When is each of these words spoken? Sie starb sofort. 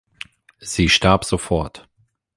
Sie 0.61 0.89
starb 0.89 1.25
sofort. 1.25 1.87